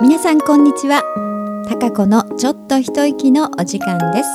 [0.00, 1.02] 皆さんこんにちは。
[1.68, 4.28] たかこのちょっと一息のお時間です。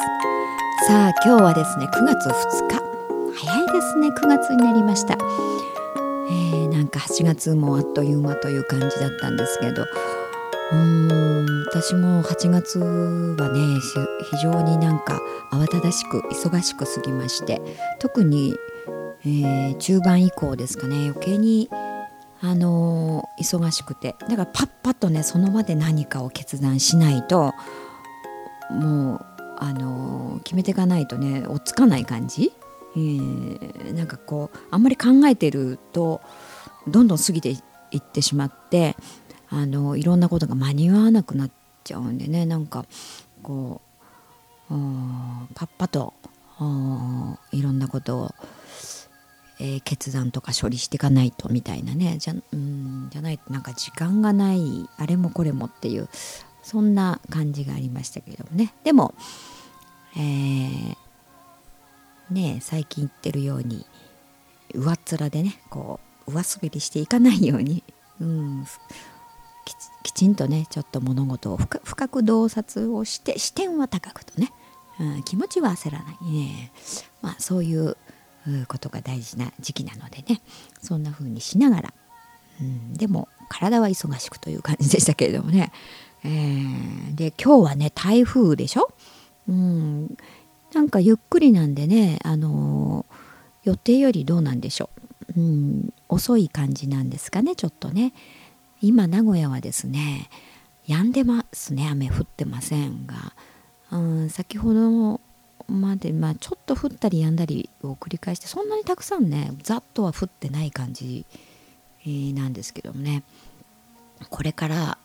[0.87, 2.81] さあ今日はですね9月2日。
[3.33, 5.17] 早いですね9月になりました。
[6.29, 9.83] えー、なんか8月もあっという間という感じだったんですけど。
[9.83, 13.59] うーん私も8月はね
[14.31, 17.61] 非常になんか慌ただしく忙しく過ぎまして。
[17.99, 18.53] 特に、
[19.25, 21.69] えー、中盤以降ですかね余計に
[22.45, 24.17] あのー、忙しくて。
[24.19, 27.53] だからパッパッとねその場で何かを決断しないと
[28.69, 29.25] もう
[29.57, 32.51] あのー、決めていかないとね追っつかない感じ、
[32.97, 36.19] えー、なんかこうあんまり考えてると
[36.85, 37.57] どんどん過ぎてい
[37.97, 38.97] ってしまって
[39.49, 41.51] あのいろんなことが間に合わなくなっ
[41.85, 42.45] ちゃうんでね。
[42.45, 42.85] なんか
[43.41, 43.79] こ
[44.69, 44.73] う
[45.53, 46.13] パッパと
[47.53, 48.35] いろんなことを
[49.59, 52.17] えー、決断とか処理していかないとみたいなね。
[52.19, 56.09] じゃうんじゃないとなんか時間がないあれもこれもっていう
[56.63, 58.73] そんな感じがありましたけどもね。
[58.83, 59.13] でも、
[60.15, 60.95] えー、
[62.31, 63.85] ね最近言ってるように
[64.73, 67.83] 上っ面でねこう上滑りしていかないように、
[68.19, 68.65] うん、
[70.03, 74.51] きちんとねちょっと物事を深く洞察をして視点は高くとね、
[74.99, 76.71] うん、気持ちは焦らないね。
[77.21, 77.97] まあそういう
[78.67, 80.41] ことが大事な時期なのでね。
[80.81, 81.93] そんな風にしながら、
[82.61, 85.71] うん、でも体は忙しくという感じでしたけれどもね、
[86.23, 88.93] えー、で今日はね台風でしょ、
[89.47, 90.17] うん、
[90.73, 94.89] なんかゆっくりなんでね、あのー、予定よりどうなんでしょ
[95.35, 98.13] う、うん、遅い感じなんですかねちょっとね。
[98.81, 100.29] 今名古屋はですね
[100.87, 103.33] 止んでますね雨降ってませんが、
[103.91, 105.21] うん、先ほど
[105.67, 111.25] まで、まあ、ちょっと降ったりやんだりを繰り返してそんなにたくさんねざっとは降ってない感じ、
[112.05, 113.23] なんですけどもね。
[114.29, 114.97] これから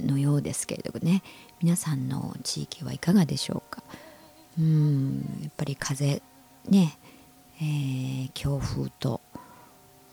[0.00, 1.22] のようですけれどもね。
[1.60, 3.82] 皆さんの地域はいかがでしょうか？
[4.58, 6.22] うんやっぱり風
[6.68, 6.98] ね、
[7.60, 9.20] えー、強風と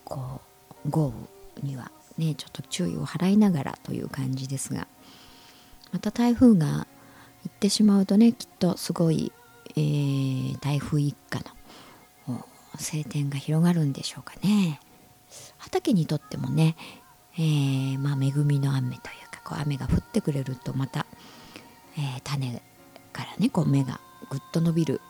[0.06, 0.42] こ
[0.86, 1.14] う豪
[1.62, 4.88] 雨にはねちょっと注意を払いながらという感じですが
[5.92, 6.86] また台風が行
[7.48, 9.32] ってしまうとねきっとすごい
[9.79, 11.40] えー、台風一過
[12.28, 12.45] の
[12.78, 14.79] 晴天が広がるんでしょうかね。
[15.57, 16.75] 畑にとってもね、
[17.38, 21.06] えー、まあ、恵みの雨というかこう雨が降ってくれるとまた、
[21.97, 22.62] えー、種
[23.13, 25.01] からねこう芽がぐっと伸びる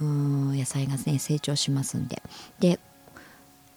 [0.00, 2.22] 野菜がね成長しますんで。
[2.58, 2.78] で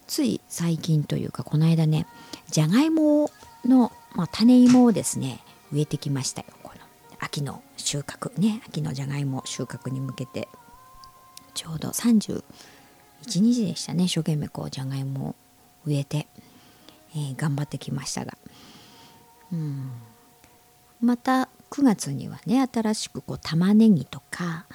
[0.07, 2.07] つい最近というかこの間ね
[2.47, 3.29] じゃがいも
[3.63, 5.39] の、まあ、種芋をですね
[5.71, 6.47] 植えてきましたよ。
[7.19, 10.47] 秋の収穫ね秋のじゃがいも収穫に向けて
[11.53, 12.43] ちょうど31
[13.25, 15.35] 日でしたね一生懸命こうじゃがいもを
[15.85, 16.27] 植えて、
[17.15, 18.37] えー、頑張ってきましたが、
[19.51, 19.91] うん、
[21.01, 24.65] また9月にはね新しくこう玉ねぎとか、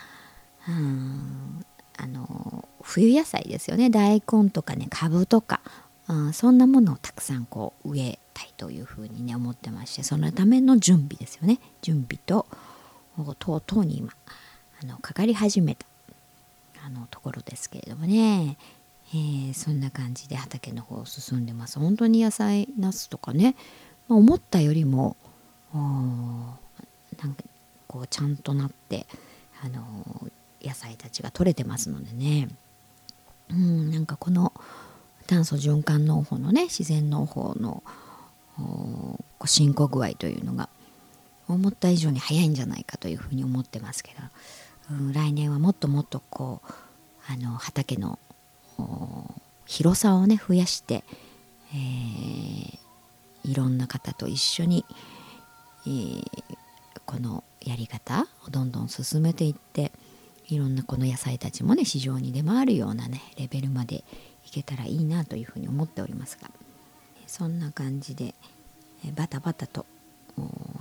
[0.68, 1.64] うん、
[1.96, 5.60] あの冬野菜ですよね大根とかねかぶとか、
[6.08, 11.60] うん、そんなものをたくさんこう植えたいというふうにね思ってましてそのための準備ですよね。
[11.80, 12.46] 準備と
[13.38, 14.12] とうとうに今
[14.82, 15.86] あのかかり始めた
[16.84, 18.58] あのところですけれどもね、
[19.14, 21.78] えー、そんな感じで畑の方進んでます。
[21.78, 23.54] 本当に野菜ナスとかね、
[24.08, 25.16] まあ、思ったよりも
[25.72, 27.44] なんか
[27.86, 29.06] こうちゃんとなって
[29.62, 30.30] あの
[30.62, 32.48] 野菜たちが取れてますのでね。
[33.50, 34.52] うんなんかこの
[35.26, 37.82] 炭素循環農法のね自然農法の
[39.46, 40.68] 進行具合というのが
[41.48, 44.12] 思った以上に早いんじゃないかというふうに思ってますけ
[44.90, 46.72] ど、うん、来年はもっともっとこう
[47.32, 48.18] あの畑の
[49.66, 51.04] 広さをね増やして、
[51.72, 52.78] えー、
[53.44, 54.84] いろんな方と一緒に、
[55.86, 56.24] えー、
[57.06, 59.92] このやり方をどんどん進めていって
[60.48, 64.04] いろんなこの野菜たちもね市場に出回るようなねレベルまで
[64.46, 66.50] いけたらいいなというふうに思っておりますが
[67.26, 68.34] そんな感じで
[69.14, 69.86] バタバタと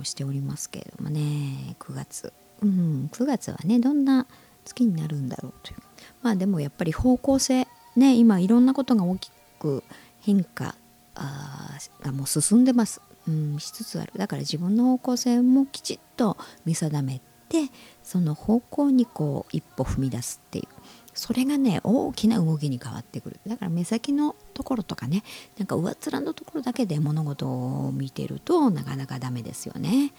[0.02, 2.32] しておりますけれどもね9月。
[2.62, 4.26] うん9月はねどんな
[4.64, 5.76] 月になるんだろうという。
[6.22, 9.84] まあでもやっぱり方向性ね今いろんなことが大きく
[10.20, 10.74] 変化
[12.02, 14.12] がもう進んでます、うん、しつつある。
[14.16, 17.70] だから自分の方向性もきちっと見定めて
[18.02, 20.73] その方向にこう一歩踏み出すっていう
[21.14, 23.40] それがね大きな動きに変わってくる。
[23.46, 25.22] だから目先のところとかね
[25.58, 30.12] なんか上っ面のところだけで物事を見てるとなかなかダメですよね。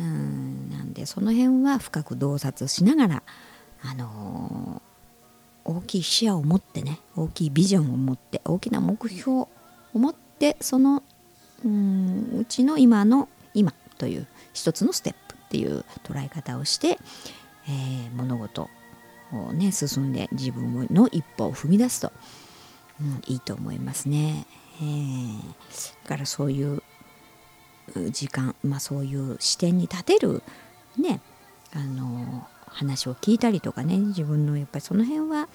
[0.00, 3.22] うんなんでその辺は深く洞察しながら
[3.82, 9.48] あのー、大きい視野を持ってね大きいビジョンを持って大きな目標を
[9.94, 11.02] 持ってその
[11.64, 16.98] うんうちの今の今という一つのステップっていう捉え方をして、
[17.68, 18.70] えー、物事を
[19.52, 22.12] ね進んで自分の一歩を踏み出すと、
[23.00, 24.46] うん、いいと思いますね。
[24.80, 25.38] えー、
[26.04, 26.82] だからそういう
[28.10, 30.42] 時間、まあ、そういう視点に立てる
[30.96, 31.20] ね
[31.74, 35.48] あの話を聞いたりとかね自分のやっぱりその辺は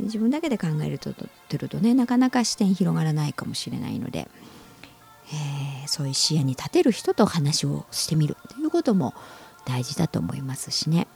[0.00, 4.28] 自分だけで考えるとてるとねなかなか視点広がらないかもしれないので、
[5.32, 9.14] えー、そういう視野に立てる人と話をしてみるということも
[9.66, 11.06] 大事だと思いますしね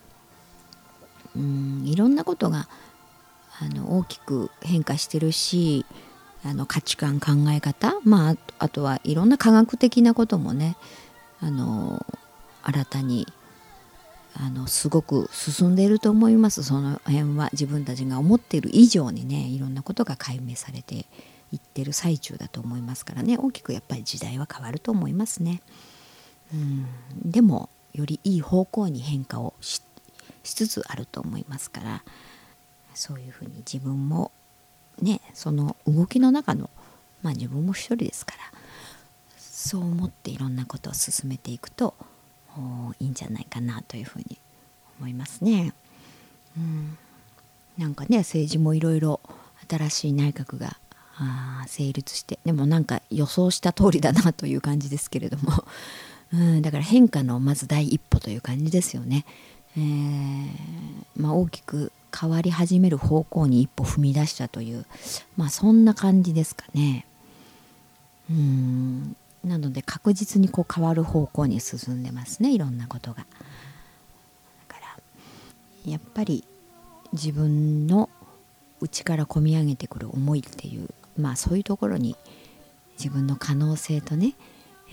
[1.37, 2.69] うんいろんなことが
[3.61, 5.85] あの大きく変化してるし
[6.45, 10.77] あの価値観考え方まああとはいろんな科学的なこともね
[11.41, 12.05] あの
[12.63, 13.27] 新たに
[14.35, 21.07] あのすごく進んでいると思いますその辺は自分たちが思っている以上にねいろんなことが解明されて
[21.51, 25.61] いってる最中だと思いますからね大きくやっぱり時代は変わると思いますね。
[26.53, 26.87] うん
[27.25, 29.83] でもよりいい方向に変化をし
[30.49, 32.03] しつつあると思いますから
[32.95, 34.33] そういうふうに自分も
[35.03, 36.71] ねその動きの中の
[37.23, 38.59] まあ自分も一人ですから
[39.39, 41.95] そう思っていろんなことを進めていくと
[42.99, 44.39] いいんじゃないかなというふうに
[44.99, 45.75] 思いますね。
[46.57, 46.97] うん、
[47.77, 49.21] なんかね政治もいろいろ
[49.69, 50.79] 新しい内閣が
[51.67, 55.65] 成立してでもなんか予想した通りだなという感じですけれども、
[56.33, 59.27] うん、だから変化のまず第一歩という感じですよね。
[59.77, 60.51] えー、
[61.17, 64.87] まあ、大きく変わり始める方向に一歩踏み出したという、
[65.37, 67.07] まあ、そんな感じですかね。
[68.31, 73.19] うんなので確実にこう変わる方向に進んでますねいろんなことが。
[73.19, 73.25] だ
[74.69, 76.45] からやっぱり
[77.13, 78.11] 自分の
[78.81, 82.17] 内から込み上げてくる思いっていうまあそういうところに
[82.99, 84.35] 自分の可能性とね、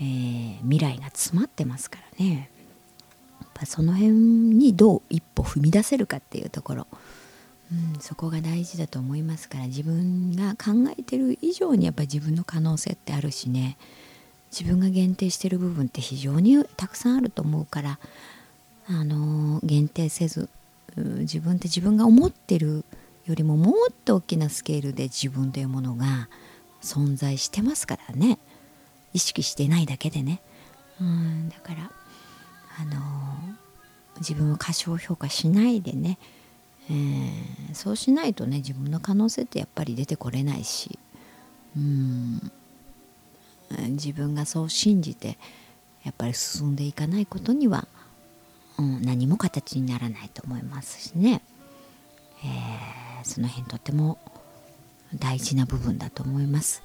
[0.00, 2.50] ー、未来が詰まってますからね
[3.58, 6.86] ぱその辺にどう一歩踏み出せるかっていうところ、
[7.72, 9.66] うん、そこが大事だと思いますから。
[9.66, 13.76] 自分が考えてる以上にやっぱり自分の可能性ってあるしね。
[14.52, 17.98] 自分が限定してる部分って非常にたくさんあると思うから。
[18.88, 20.48] あの限定せず
[20.96, 22.84] 自分って自分が思ってる
[23.26, 23.74] よりももっ
[24.04, 26.28] と大きなスケールで自分というものが
[26.82, 28.38] 存在してますからね。
[29.12, 30.40] 意識してないだけでね。
[31.00, 31.90] うんだから
[32.78, 32.96] あの
[34.18, 36.18] 自分を過小評価しないでね、
[36.90, 40.98] えー、そうしないとね自分の可能性ってやっぱり出てこれないし
[41.76, 42.52] うん
[43.90, 45.38] 自分がそう信じて
[46.04, 47.88] やっぱり進んでいかないことには、
[48.78, 51.42] うん、何も形にならないと思いますしね、
[52.44, 54.18] えー、その辺とても
[55.14, 56.82] 大事な部分だと思います。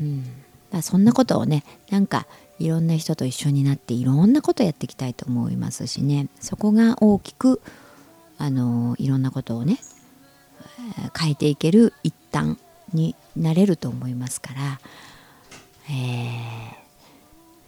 [0.00, 0.24] うん、
[0.70, 2.26] だそんなことをねなんか
[2.58, 6.28] いろんな人と一緒になっていろんなことやっていきたいと思いますしね。
[6.40, 7.60] そこが大きく
[8.38, 9.78] あのいろんなことをね
[11.18, 12.58] 変えていける一端
[12.92, 14.80] になれると思いますから。
[15.88, 15.92] え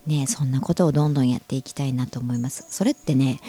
[0.09, 2.67] ー、ねそんなことをどんどんやっていきたいなと思います。
[2.71, 3.41] それってね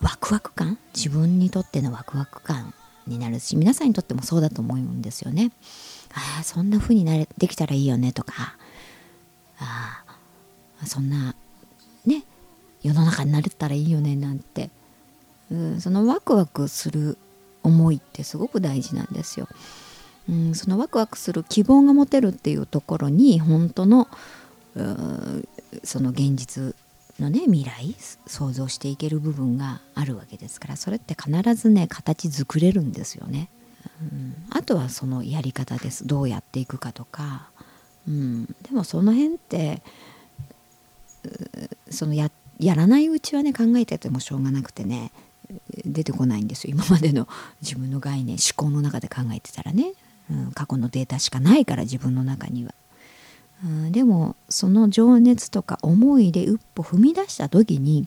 [0.00, 0.78] ワクワク感？
[0.94, 2.72] 自分にとってのワクワク感
[3.06, 5.50] になるし皆さんにとってもそうだと思うんですよね。
[6.14, 8.57] ああそんな風になれできたらいいよねとか。
[9.58, 10.04] あ
[10.82, 11.34] あそんな
[12.06, 12.24] ね
[12.82, 14.70] 世の中になれたらいいよねなんて、
[15.50, 17.18] うん、そのワクワクする
[17.62, 19.48] 思いってすごく大事なんですよ。
[20.28, 24.08] うん、そのワクワクする希望が持てるっていうところに本当の
[25.82, 26.76] その現実
[27.18, 27.94] のね未来
[28.26, 33.48] 想像していける部分があるわけですからそれって必ずね形作れるんですよね。
[34.00, 37.48] うん、あとはそのやり方ですどうやっていくかとか、
[38.08, 39.82] うん、でもその辺って
[41.90, 45.12] そのややらないうちはね考えててもしょうがなくてね
[45.84, 46.74] 出てこないんですよ。
[46.74, 47.28] 今までの
[47.62, 49.92] 自分の概念思考の中で考えてたらね。
[50.30, 52.74] うん、過去のデータしかないから自分の中には、
[53.64, 58.06] うん、でもその情熱とか思いで一歩踏み出した時に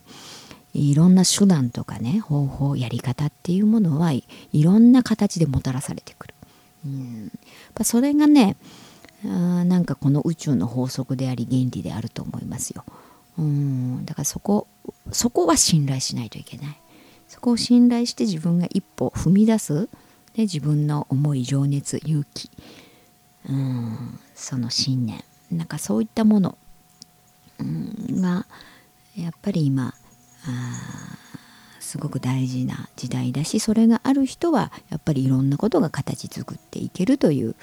[0.72, 6.34] いろんな手段とかね方法やり方っていうものはいろんな形でもたらされてくる、
[6.86, 7.32] うん、
[7.76, 8.56] やそれがね
[9.24, 12.84] あなんかこの宇宙の法則であり原理であると思いますよ、
[13.38, 14.66] うん、だからそこ
[15.12, 16.78] そこは信頼しないといけない。
[17.28, 19.88] そこを信頼して自分が一歩踏み出す。
[20.34, 22.50] で自分の思い情熱勇気。
[23.48, 25.24] うんその信念。
[25.50, 26.58] なんかそういったもの。
[27.58, 28.46] が
[29.16, 29.94] やっぱり今
[30.46, 31.16] あ
[31.80, 37.54] すごく大事な時代だしそれがある人はやっぱりいろんなことが形作っていけるという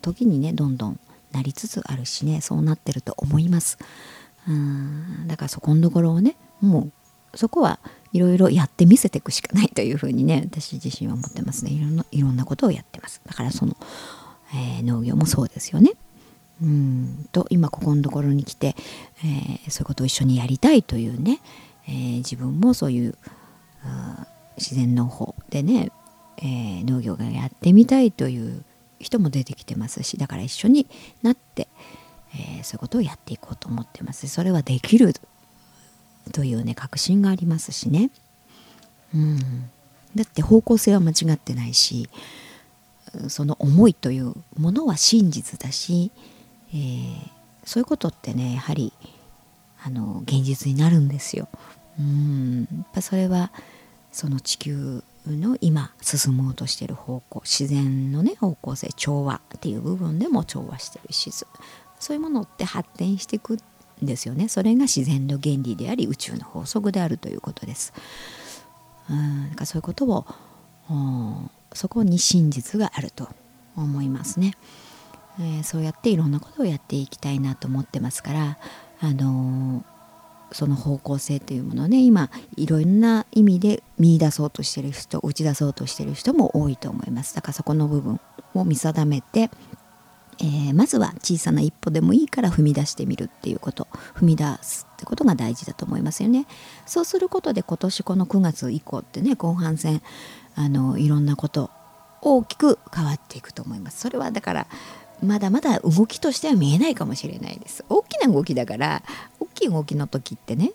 [0.00, 1.00] 時にねどんどん
[1.32, 3.78] なりつつあるしねそうなってると思います。
[4.48, 6.90] うんだからそこのところをねも
[7.32, 7.78] うそこは
[8.12, 11.72] いろいろやってみせていくしかないというふうにね私自身は思ってますね。
[11.72, 13.20] いろんないろんなことをやってます。
[13.26, 13.76] だからその、
[14.54, 15.92] えー、農業もそうですよね。
[16.62, 18.76] うんと今ここのところに来て、
[19.24, 21.40] えー、そういうことを一緒にやりたいというね、
[21.88, 23.16] えー、自分もそういう
[24.56, 25.90] 自然農法でね、
[26.38, 28.64] えー、農業がやってみたいという
[29.04, 30.86] 人も出てきてますしだから一緒に
[31.22, 31.68] なって、
[32.34, 34.26] えーそういうことをやっていこうと思ってます。
[34.26, 35.14] それはできる
[36.32, 38.10] というね確信がありますしね、
[39.14, 39.38] うん、
[40.16, 42.08] だって方向性は間違ってないし
[43.28, 46.10] その思いというものは真実だし、
[46.72, 47.16] えー、
[47.64, 48.92] そういうことってねやはり
[49.84, 51.48] あの現実になるんですよ。
[51.98, 52.66] うん。
[52.72, 53.52] やっぱそれは
[54.10, 63.58] その地球の今進もうとしている方向自然のね方向性調和っていう部分でも調和してるしそういうものって発展していくん
[64.02, 67.92] ですよねそれが自然の原理であり宇宙の法則であるということです。
[69.10, 70.26] うんなんかそういうことを
[71.72, 73.28] そこに真実があると
[73.76, 74.54] 思いますね。
[75.38, 78.58] えー、そうやっていろんなことをやっていきたいなと思ってますから
[79.00, 79.82] あのー、
[80.54, 87.34] その方向性というものをね今いろんな意味で見出そうとしてる人打ち出そうとしてる人も多いと思います。
[87.34, 88.20] だからそこの部分
[88.54, 89.50] を見定めて、
[90.38, 93.88] えー、まずは小さな一歩でもいいから踏み出してみるっていうこと。
[94.14, 96.46] 踏み出すってことが大事だと思いますよね。
[96.86, 100.02] そうすることで今年この9月以降ってね後半戦
[100.54, 101.70] あのいろんなこと
[102.22, 103.98] 大きく変わっていくと思います。
[103.98, 104.66] それはだから
[105.24, 107.84] まだまだ動きとしては見えないかもしれないです。
[107.88, 109.02] 大きな動きだから
[109.40, 110.72] 大きい動きの時ってね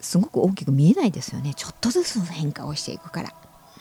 [0.00, 1.54] すごく大きく見えないですよね。
[1.54, 3.34] ちょっとずつ変化をしていくから。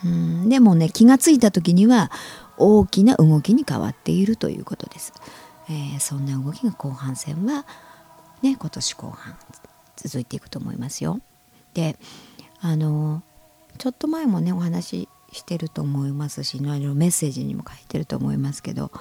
[0.05, 0.49] うん。
[0.49, 2.11] でもね気がついた時には
[2.57, 5.13] 大きな動きに変わっているということです、
[5.67, 7.65] えー、そんな動きが後半戦は
[8.43, 9.35] ね今年後半
[9.95, 11.19] 続いていくと思いますよ。
[11.73, 11.97] で
[12.59, 13.23] あの
[13.77, 18.91] ちょっと前もねお話ししてると思いますしメッセージにも書いてると思いますけど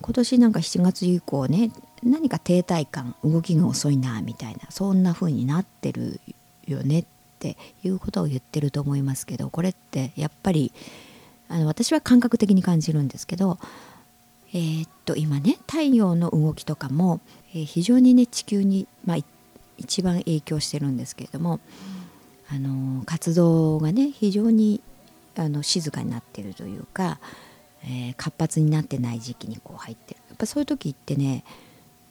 [0.00, 1.70] 今年なんか7月以降ね
[2.02, 6.20] 何か停滞感動きが遅いなみたいなそんな風になってる
[6.66, 7.04] よねっ
[7.38, 10.72] ていうことを言ってると思いますけどこれってやっぱり
[11.48, 13.58] あの私は感覚的に感じるんですけど
[14.52, 17.20] えー、っと今ね太陽の動きとかも、
[17.54, 19.16] えー、非常にね地球に、まあ、
[19.76, 21.60] 一番影響してるんですけれども、
[22.50, 24.80] あの活動がね非常に
[25.36, 27.18] あの静かになってるというか、
[27.84, 30.20] えー、活発になってない時期にこう入ってる。
[30.28, 31.44] やっぱそういう時ってね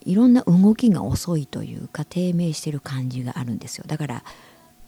[0.06, 3.84] いろんな動きが遅いというか低迷してる感じがあるんですよ。
[3.88, 4.24] だから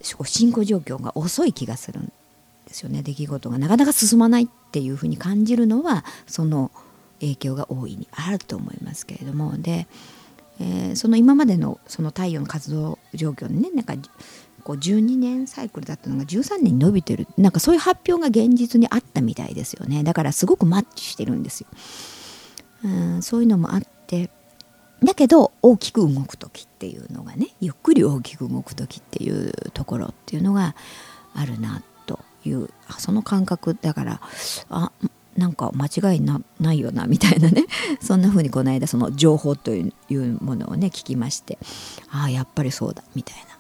[0.02, 2.12] 進行状況が遅い気がするん
[2.66, 3.04] ですよね。
[3.04, 3.58] 出来事が。
[3.58, 6.72] なかなか進まないっていうふうに感じるのはその
[7.20, 9.58] 影響が大いにあると思いますけれども。
[9.58, 9.88] で、
[10.62, 13.96] えー、その今までのその太陽の活動状況にねなんか
[14.60, 17.28] こう12年サイクルだったのが13年に伸びてる。
[17.38, 20.04] なんかそういう発表が現実にあったみたいですよね。
[20.04, 21.68] だからすごくマッチしてるんですよ。
[22.84, 24.30] うんそういうのもあって。
[25.04, 30.76] だけど大きく動く時っていうのがねゆっくり大きく動く時っていうところっていうのが
[31.34, 34.22] あるなというその感覚だから
[34.70, 34.92] あ
[35.38, 36.42] なんか間違いな
[36.74, 37.66] いよなみたいなね。
[38.02, 41.58] そんな風にこの間その情報というものをね聞きまして
[42.12, 43.59] ああやっぱりそうだみたいな。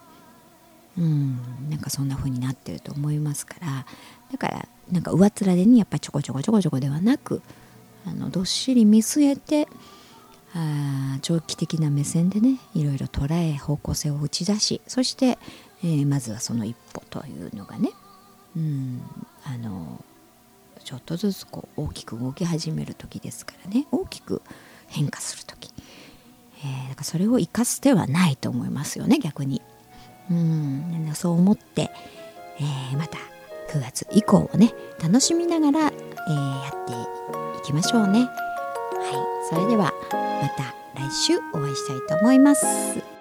[0.99, 1.39] うん
[1.69, 3.85] なんかそんな風になってると思いますから
[4.31, 7.41] だからなんか上っ面でにやっぱちょこちょこちょこちょこではなく
[8.05, 9.67] あのどっしり見据えて
[10.53, 15.37] あ長期的な目線でねいろいろ捉え方向性を打ち出しそして、
[15.83, 17.91] えー、まずはその一歩というのがね
[18.57, 19.01] うん
[19.45, 20.03] あの
[20.83, 24.41] ちょっとずつこう大きく動き始める時ですからね大きく
[24.87, 25.71] 変化する時、
[26.63, 29.61] えー、だからそれを生かす手はないと思いますよね逆に。
[30.29, 31.89] うんそう思って、
[32.59, 33.17] えー、また
[33.69, 36.93] 9月以降をね楽しみながら、えー、やって
[37.59, 38.21] いきましょうね。
[38.21, 38.29] はい、
[39.49, 43.18] それではまた来週お会いしたいと思います。